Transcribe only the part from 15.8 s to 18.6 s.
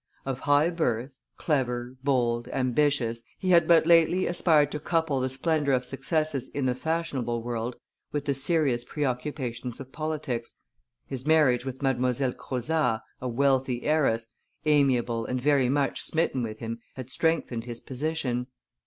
smitten with him, had strengthened his position.